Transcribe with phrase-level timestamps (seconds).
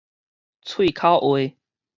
[0.63, 1.55] 喙口話